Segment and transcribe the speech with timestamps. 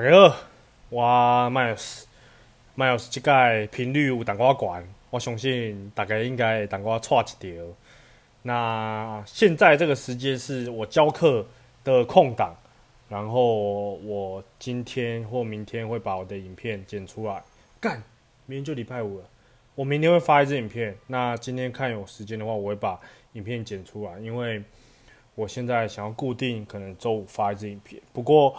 [0.00, 0.36] 大家好，
[0.90, 1.02] 我
[1.50, 7.64] Miles，Miles 这个频率有淡薄仔悬，我相信大家应该会淡薄错一条。
[8.42, 11.44] 那现在这个时间是我教课
[11.82, 12.54] 的空档，
[13.08, 17.42] 然后我今天或明天会把我的影片剪出来。
[17.80, 18.00] 干，
[18.46, 19.24] 明天就礼拜五了，
[19.74, 20.96] 我明天会发一支影片。
[21.08, 23.00] 那今天看有时间的话，我会把
[23.32, 24.62] 影片剪出来，因为
[25.34, 28.54] 我现在想要固定可能周五发一支影片，不过。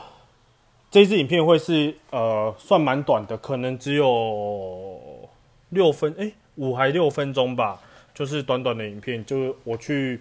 [0.92, 5.30] 这一支影片会是呃算蛮短的，可能只有
[5.70, 7.80] 六分哎五还六分钟吧，
[8.12, 10.20] 就是短短的影片，就是我去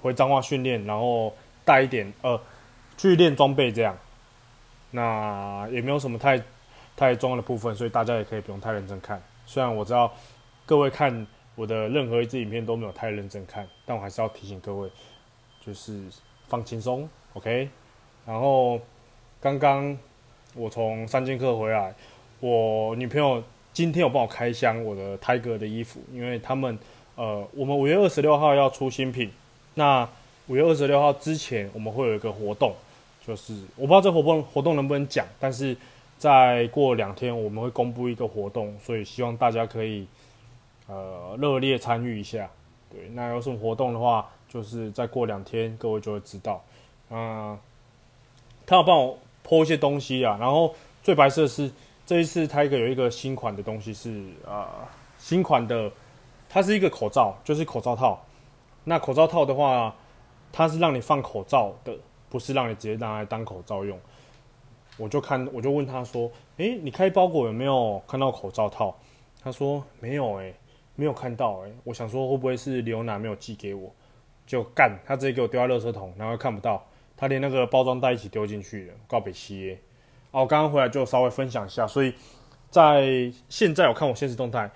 [0.00, 1.32] 回彰化训练，然后
[1.64, 2.40] 带一点呃
[2.98, 3.96] 去练装备这样，
[4.90, 6.42] 那也没有什么太
[6.96, 9.22] 太重要的部分，所以大家也可以不用太认真看。
[9.46, 10.12] 虽然我知道
[10.66, 11.24] 各位看
[11.54, 14.90] 我的任何一支影片都没有太认真看，但我还是要提醒各位，
[15.64, 16.02] 就是
[16.48, 17.68] 放轻松，OK，
[18.26, 18.80] 然后。
[19.42, 19.98] 刚刚
[20.54, 21.92] 我从三剑客回来，
[22.38, 26.78] 我女朋友今天有帮我开箱我的 Tiger 的衣服，因为他们
[27.16, 29.32] 呃，我们五月二十六号要出新品，
[29.74, 30.08] 那
[30.46, 32.72] 五月二十六号之前我们会有一个活动，
[33.26, 35.76] 就是我不知道这活动活动能不能讲，但是
[36.18, 40.06] 再过两天我们会公布一个活动，所以希望大家可以
[40.86, 42.48] 呃热烈参与一下。
[42.88, 46.62] 对，那有什么活动的话，就是再过两天各位就会知道。
[47.10, 47.58] 啊、呃，
[48.64, 49.18] 他要帮我。
[49.42, 51.70] 泼一些东西啊，然后最白色是
[52.06, 54.10] 这一次 Tiger 有一个新款的东西是
[54.46, 55.90] 啊、呃，新款的，
[56.48, 58.24] 它是一个口罩，就是口罩套。
[58.84, 59.94] 那口罩套的话，
[60.52, 61.96] 它是让你放口罩的，
[62.28, 63.98] 不是让你直接拿来当口罩用。
[64.98, 68.94] 我就看，我就问他说：“诶，你开包裹有没有看到口罩套？”
[69.42, 70.54] 他说：“没有、欸，诶，
[70.94, 73.90] 没有看到、欸，诶。”我想说会不会是刘楠没有寄给我？
[74.46, 76.84] 就干，他直接给我丢在垃圾桶，然后看不到。
[77.22, 79.78] 他连那个包装袋一起丢进去了，告别期耶！
[80.32, 82.12] 哦，我刚刚回来就稍微分享一下，所以
[82.68, 84.68] 在现在我看我现实动态，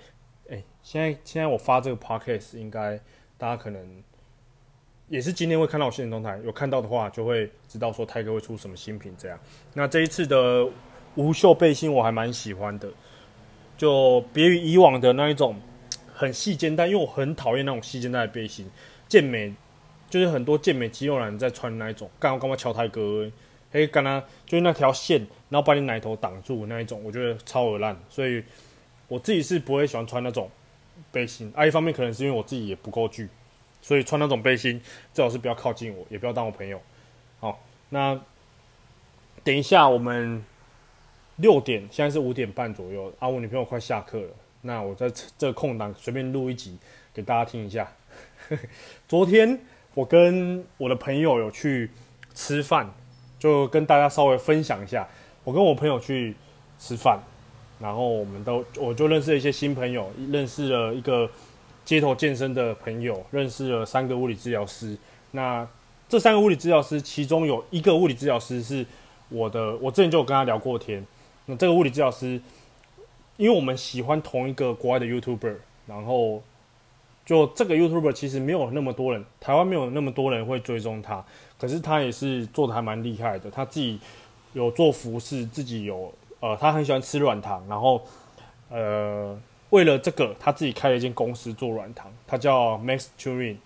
[0.49, 2.97] 哎，现在现在我发这个 podcast 应该
[3.37, 4.01] 大家可能
[5.09, 9.37] 也是今天会看到我限时动态，有看到的话就会知道说泰哥会出什么新品这样。
[9.73, 10.65] 那这一次的
[11.15, 12.87] 无袖背心我还蛮喜欢的，
[13.77, 15.59] 就别于以往的那一种
[16.13, 18.71] 很细肩带，因为我很讨厌那种细肩带的背心，
[19.09, 19.53] 健美。
[20.09, 23.29] 就是很多健美肌肉男在穿那一种，刚刚干嘛乔泰哥，
[23.71, 25.19] 嘿，干他就是那条线，
[25.49, 28.41] 然后把你奶头挡住那一种，我觉得超恶烂，所以
[29.09, 30.49] 我自己是不会喜欢穿那种
[31.11, 31.51] 背心。
[31.53, 33.27] 啊，一方面可能是因为我自己也不够巨，
[33.81, 34.81] 所以穿那种背心
[35.13, 36.81] 最好是不要靠近我，也不要当我朋友。
[37.41, 38.17] 好，那
[39.43, 40.41] 等一下我们
[41.35, 44.29] 六点，现在是五点半左右啊，我女朋友快下课了，
[44.61, 46.77] 那我在这个空档随便录一集
[47.13, 47.91] 给大家听一下。
[49.09, 49.59] 昨天。
[49.97, 51.89] 我跟我的朋友有去
[52.35, 52.87] 吃饭，
[53.39, 55.07] 就跟大家稍微分享一下。
[55.43, 56.35] 我跟我朋友去
[56.77, 57.19] 吃饭，
[57.79, 61.27] 然后我们都我就认识了一些新朋友，认识了一个
[61.83, 64.95] 街头健身的朋友，认识了三个物理治疗师。
[65.31, 65.67] 那
[66.07, 68.85] 这三个物理治疗师，其中有一个物理治疗师是
[69.29, 71.03] 我的，我之前就有跟他聊过天。
[71.47, 72.39] 那这个物理治疗师，
[73.37, 75.55] 因为我们喜欢同一个国外的 YouTuber，
[75.87, 76.43] 然后。
[77.27, 81.21] 就这个 YouTuber 其实没有那么多人，台湾没有那么多人会追踪他，
[81.59, 83.51] 可是他也是做的还蛮厉害的。
[83.51, 83.99] 他自己
[84.53, 88.01] 有做服饰，自己有呃，他很喜欢吃软糖，然后
[88.69, 89.37] 呃，
[89.71, 93.57] 为了这个他自己开了一间公司做软糖，他叫 Max Turin。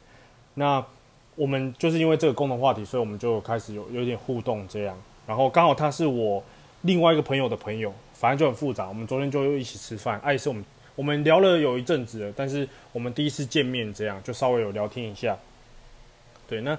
[0.55, 0.83] 那
[1.35, 4.97] 我们就是因为这个共同话题，所以我们就开始有有点互动这样。
[5.27, 6.43] 然后刚好他是我
[6.81, 8.87] 另外一个朋友的朋友，反正就很复杂。
[8.87, 10.65] 我们昨天就又一起吃饭，哎，是我们。
[11.01, 15.35] 我们聊了有一阵子了，但是我们第一次见面，这样就稍微有聊天一下。
[16.47, 16.77] 对，那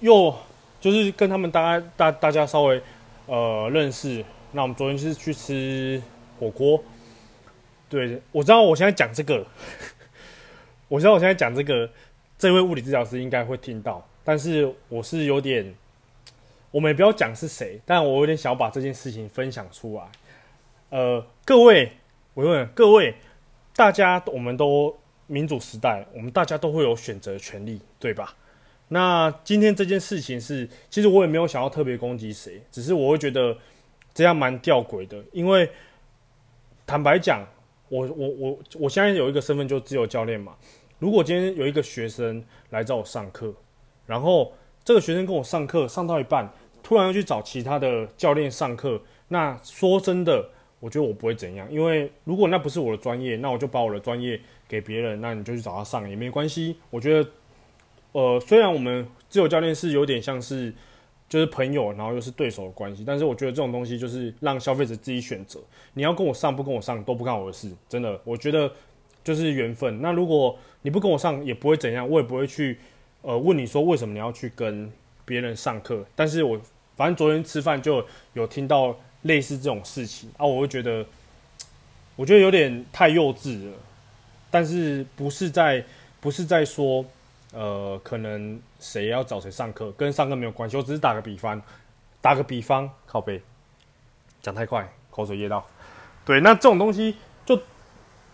[0.00, 0.36] 又
[0.78, 2.82] 就是跟他们大家大大家稍微
[3.24, 4.22] 呃认识。
[4.52, 6.02] 那我们昨天是去吃
[6.38, 6.84] 火锅。
[7.88, 9.42] 对，我知道我现在讲这个，
[10.88, 11.88] 我知道我现在讲这个，
[12.36, 15.74] 这位物理治疗师应该会听到，但是我是有点，
[16.70, 20.02] 我们也不要讲是谁，但我有点想要把这件事情分享出来。
[20.90, 21.92] 呃，各位。
[22.32, 23.16] 我问各位，
[23.76, 24.94] 大家我们都
[25.26, 28.34] 民主时代，我们大家都会有选择权利，对吧？
[28.88, 33.56] 那今天这件事情是，其实我也没有想要特别攻击谁，只是我会觉得
[34.12, 35.22] 这样蛮吊诡的。
[35.32, 35.70] 因为
[36.84, 37.46] 坦白讲，
[37.88, 40.56] 我我我我现在有一个身份，就自由教练嘛。
[40.98, 43.54] 如果今天有一个学生来找我上课，
[44.06, 44.52] 然后
[44.84, 46.52] 这个学生跟我上课上到一半，
[46.82, 50.50] 突然要去找其他的教练上课，那说真的。
[50.80, 56.76] 我觉得我不会怎样，因为如果那不是我的专业，那我就把我的专业给别人，那你就去找他上也没关系。
[56.88, 57.30] 我觉得，
[58.12, 60.72] 呃，虽然我们自由教练是有点像是，
[61.28, 63.04] 就是朋友，然后又是对手的关系。
[63.06, 65.60] 但是我觉得这种东西就是让消费者自己选择，
[65.92, 68.72] 你要跟我上不跟我上都不干我的事，真的，我觉得
[69.22, 70.00] 就是缘分。
[70.00, 72.78] 那如果你不跟我上也不会怎样，我也不会去
[73.20, 74.90] 呃问你说为什么你要去跟
[75.26, 76.04] 别人上课。
[76.16, 76.58] 但是我
[76.96, 81.04] 反正昨天吃饭就有听到类似这种事情啊，我会觉得
[82.16, 83.76] 我觉得有点太幼稚了。
[84.50, 85.84] 但是不是在
[86.20, 87.04] 不是在说。
[87.52, 90.76] 呃，可能谁要找谁上课，跟上课没有关系。
[90.76, 91.60] 我只是打个比方，
[92.20, 93.42] 打个比方，靠背，
[94.40, 95.66] 讲太快，口水噎到。
[96.24, 97.60] 对，那这种东西就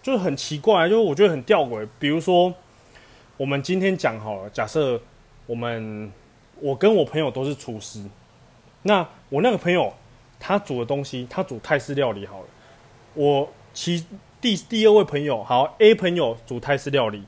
[0.03, 1.89] 就很奇怪，就是我觉得很吊诡。
[1.99, 2.53] 比如说，
[3.39, 5.01] 我们今天讲好了，假设
[5.47, 6.13] 我们
[6.61, 8.05] 我跟我朋友都是厨师，
[8.83, 9.95] 那我那个朋友
[10.40, 12.46] 他煮的东西，他煮泰式料理好了。
[13.14, 14.06] 我其
[14.40, 17.24] 第第二位朋友，好，A 朋友煮泰式料理。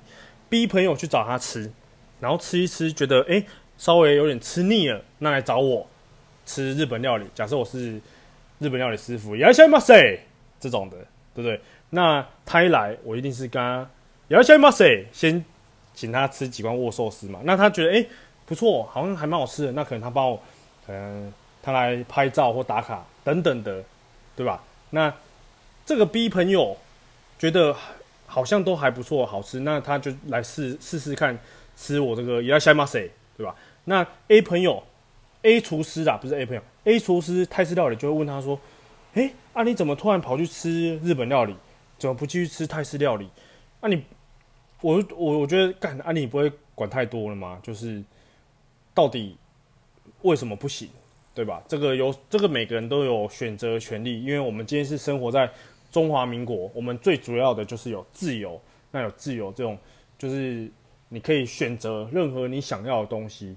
[0.49, 1.71] 逼朋友去找他吃，
[2.19, 3.45] 然后吃一吃，觉得哎、欸，
[3.75, 5.87] 稍微有点吃腻了，那来找我
[6.45, 7.25] 吃日本料理。
[7.33, 7.99] 假设我是
[8.59, 10.19] 日本料理师傅，いらっしゃいませ
[10.59, 10.97] 这种的，
[11.33, 11.59] 对不对？
[11.89, 13.89] 那他一来，我一定是跟他
[14.29, 15.43] いらっしゃいませ先
[15.95, 17.39] 请他吃几罐握寿司嘛。
[17.43, 18.09] 那他觉得哎、欸、
[18.45, 19.71] 不错，好像还蛮好吃的。
[19.71, 20.39] 那可能他帮我，
[20.85, 21.33] 可能
[21.67, 23.83] 他来拍照或打卡等等的，
[24.35, 24.63] 对吧？
[24.89, 25.13] 那
[25.85, 26.77] 这个逼朋友
[27.37, 27.75] 觉得。
[28.25, 31.37] 好像都还不错，好吃，那他就来试试试看
[31.77, 33.53] 吃我这个いらっしゃいませ，对吧？
[33.83, 34.81] 那 A 朋友，
[35.43, 41.55] A 厨师啊，不是 A 朋友，A 厨师泰式料理就会问他说：“诶、欸，啊你怎么突然跑去吃日本料理？
[41.99, 43.29] 怎么不继续吃泰式料理？
[43.81, 44.03] 啊你，
[44.81, 47.59] 我我我觉得干啊你不会管太多了吗？
[47.61, 48.03] 就是
[48.95, 49.37] 到底
[50.23, 50.89] 为什么不行，
[51.34, 51.62] 对吧？
[51.68, 55.50] 这个有这个每个人都有选择权利，因为我们今天是生活在。
[55.90, 58.60] 中华民国，我们最主要的就是有自由。
[58.90, 59.76] 那有自由这种，
[60.18, 60.70] 就是
[61.08, 63.56] 你可以选择任何你想要的东西。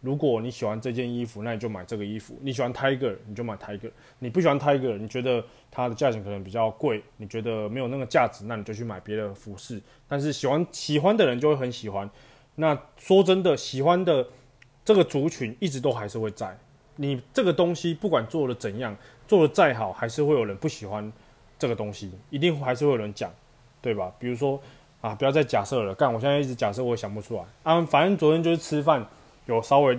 [0.00, 2.38] 如果你喜欢这件衣服，那你就买这个衣服。
[2.40, 3.90] 你喜欢 Tiger，你就买 Tiger。
[4.20, 9.82] 你不喜欢 Tiger，你觉得它的价钱可能比较贵，你觉得没有那个价值，那你就去买别的服饰。
[10.06, 12.08] 但是喜欢喜欢的人就会很喜欢。
[12.54, 14.24] 那说真的，喜欢的
[14.84, 16.56] 这个族群一直都还是会在。
[16.96, 18.96] 你这个东西不管做的怎样，
[19.26, 21.12] 做的再好，还是会有人不喜欢。
[21.58, 23.32] 这个东西一定还是会有人讲，
[23.80, 24.12] 对吧？
[24.18, 24.60] 比如说
[25.00, 26.12] 啊，不要再假设了，干！
[26.12, 27.80] 我现在一直假设，我也想不出来啊。
[27.82, 29.06] 反正昨天就是吃饭，
[29.46, 29.96] 有稍微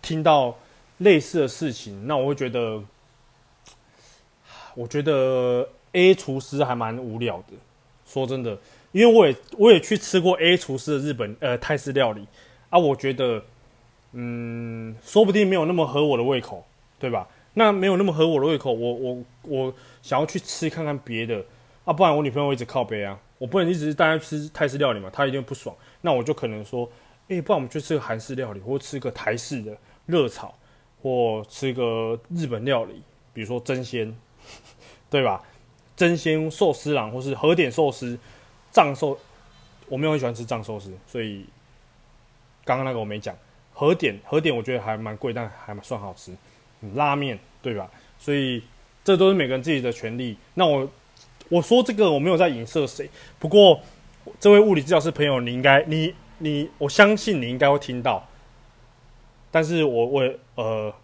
[0.00, 0.56] 听到
[0.96, 2.82] 类似的事情，那我会觉得，
[4.74, 7.52] 我觉得 A 厨师还蛮无聊的。
[8.06, 8.56] 说真的，
[8.92, 12.26] 因为我也我也去吃过 A 厨师的日本呃泰式料理
[12.70, 13.44] 啊，我觉得
[14.12, 16.66] 嗯，说不定没有那么合我的胃口，
[16.98, 17.28] 对吧？
[17.54, 21.44] 那没有那么合我的胃口，我我我想要去吃看看别的
[21.84, 25.74] 啊，不然我女朋友一直靠北啊，我不能一直带她吃泰式料理嘛，她一定不爽。
[26.00, 26.88] 那我就可能说，
[27.28, 29.76] 哎、欸，不然我们去吃个韩式料理，或吃个台式的
[30.06, 30.54] 热炒，
[31.02, 33.02] 或吃个日本料理，
[33.32, 34.16] 比如说争鲜，
[35.08, 35.42] 对吧？
[35.96, 38.18] 争鲜寿司郎，或是和点寿司、
[38.70, 39.18] 藏寿，
[39.88, 41.44] 我没有很喜欢吃藏寿司，所以
[42.64, 43.36] 刚刚那个我没讲。
[43.80, 46.36] 和点和点我觉得还蛮贵，但还蛮算好吃。
[46.94, 47.90] 拉面对吧？
[48.18, 48.62] 所以
[49.02, 50.36] 这都是每个人自己的权利。
[50.52, 50.86] 那我
[51.48, 53.08] 我说这个我没有在影射谁。
[53.38, 53.80] 不过
[54.38, 58.28] 这位物理治疗师朋友，你应该你你我相信你应该会听到。
[59.50, 60.94] 但是我我呃，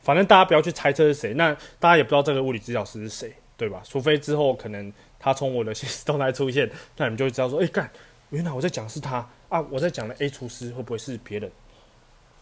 [0.00, 1.34] 反正大家不要去猜测是谁。
[1.34, 3.82] 那大家也不知道这个物理治疗师是谁，对吧？
[3.84, 7.90] 除非之后可能他从我的现实动态出现，那你们就会知道说，哎干，
[8.30, 9.60] 原来我在讲是他啊！
[9.70, 11.52] 我在讲的 A 厨师会不会是别人？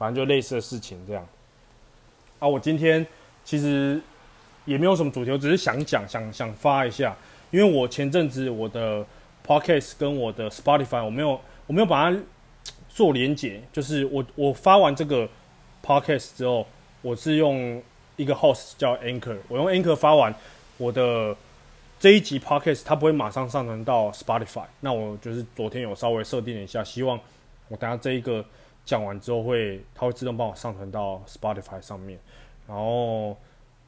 [0.02, 1.24] 反正就类似的事情这样。
[2.40, 3.06] 啊，我今天
[3.44, 4.00] 其实
[4.64, 7.16] 也没有什么主题，我只是想讲，想想发一下，
[7.52, 9.06] 因为我前阵子我的
[9.46, 12.18] Podcast 跟我的 Spotify 我没有我没有把它
[12.88, 15.28] 做连结，就是我我发完这个
[15.84, 16.66] Podcast 之后，
[17.00, 17.80] 我是用
[18.16, 20.34] 一个 host 叫 Anchor，我用 Anchor 发完
[20.78, 21.36] 我的
[22.00, 27.20] 这一集 Podcast，它不会马上上传到 Spotify，那我就是昨天有稍微设定了一下，希望
[27.68, 28.44] 我等下这一个。
[28.84, 32.18] 讲完之后会，它会自动帮我上传到 Spotify 上面。
[32.66, 33.36] 然后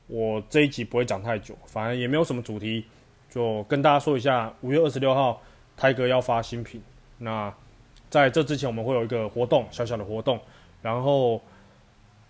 [0.06, 2.84] 我这一集不会讲太久，反正也没有什么主题，
[3.30, 5.40] 就跟大家说一下，五月二十六号
[5.76, 6.82] 泰哥要发新品。
[7.18, 7.52] 那
[8.10, 10.38] 在这之前，我们会有一个活动，小小的活动。
[10.82, 11.40] 然后，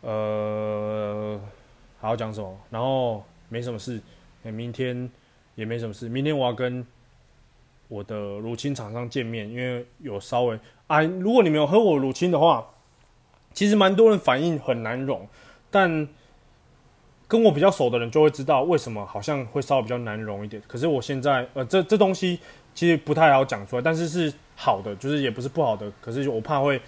[0.02, 1.40] 呃，
[2.00, 2.56] 还要讲什么？
[2.70, 4.00] 然后没什么事。
[4.42, 5.10] 明天
[5.54, 6.08] 也没什么事。
[6.08, 6.86] 明天我要跟
[7.88, 10.58] 我的乳清厂商见面，因为有稍微。
[10.86, 12.66] 啊，如果你没有喝我乳清的话，
[13.52, 15.26] 其实蛮多人反应很难溶，
[15.70, 16.06] 但
[17.26, 20.62] 跟我比较熟的人就会知道为什么好像会稍微比较难溶一点。
[20.68, 22.38] 可是我现在，呃，这这东西
[22.74, 25.90] 其实不太好讲出来，但是是好的，就是也不是不好的。
[26.02, 26.78] 可是我怕会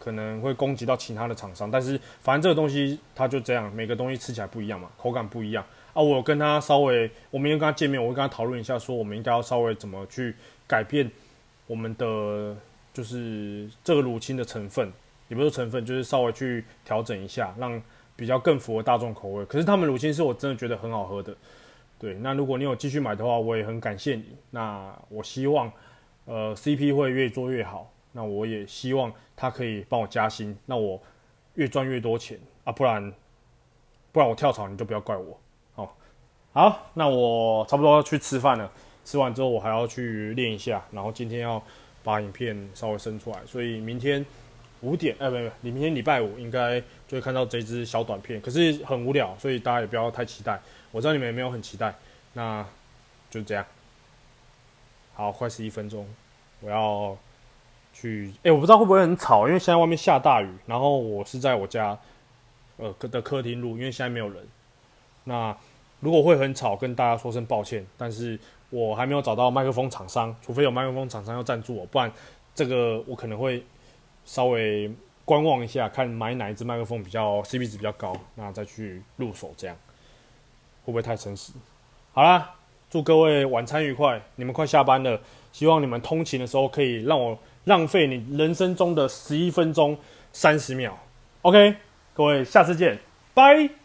[0.00, 1.70] 可能会攻击到其他的厂商。
[1.70, 6.02] 但是反正这个东西它就这样，每个东西吃起来不一样嘛，口感不一样啊。
[6.02, 10.34] 我跟他稍微，我明天跟他见面，我会跟他讨论一下，说我们应该要稍微怎么去
[10.66, 11.10] 改变
[11.66, 12.56] 我们的
[12.92, 14.92] 就是这个乳清的成分，
[15.28, 17.80] 也不是成分，就是稍微去调整一下，让
[18.16, 19.44] 比较更符合大众口味。
[19.46, 21.34] 可是他们乳清是我真的觉得很好喝的。
[21.98, 24.24] 对，那如果你有继续买的话，我也很感谢你。
[24.50, 25.70] 那我希望，
[26.24, 27.92] 呃，CP 会越做越好。
[28.12, 31.00] 那我也希望他可以帮我加薪，那我
[31.54, 33.12] 越赚越多钱啊，不然，
[34.10, 35.38] 不然我跳槽你就不要怪我。
[36.52, 38.70] 好，那我差不多要去吃饭了。
[39.04, 41.62] 吃完之后我还要去练一下，然后今天要
[42.02, 44.24] 把影片稍微生出来，所以明天
[44.80, 48.40] 五点，哎，不不，你明天礼拜五应该就会看到这支小短片。
[48.40, 50.60] 可是很无聊，所以大家也不要太期待。
[50.90, 51.94] 我知道你们也没有很期待，
[52.32, 52.66] 那
[53.30, 53.64] 就这样。
[55.14, 56.06] 好，快十一分钟，
[56.60, 57.16] 我要
[57.92, 58.32] 去。
[58.42, 60.48] 哎、我不知道会不会很吵，因为现在外面下大雨。
[60.66, 61.96] 然后我是在我家
[62.76, 64.46] 呃的客厅录，因为现在没有人。
[65.24, 65.56] 那
[66.00, 67.86] 如果会很吵，跟大家说声抱歉。
[67.96, 68.38] 但是
[68.70, 72.10] 我还没有找到麦克风厂商，除非有麦克风厂商要赞助我，不然
[72.54, 73.64] 这个我可能会
[74.24, 74.90] 稍微
[75.24, 79.76] 观望一下，看买哪一支麦克风比较 CP 值比较高，那再去入手这样。
[80.84, 81.52] 会不会太诚实？
[82.12, 82.54] 好啦，
[82.88, 84.20] 祝各位晚餐愉快！
[84.36, 85.20] 你们快下班了，
[85.52, 89.96] 希望你们通勤的时候可以让我浪费你人生中的十一分钟
[90.32, 90.98] 三十秒。
[91.42, 91.76] OK，
[92.14, 92.98] 各位，下次见，
[93.34, 93.79] 拜。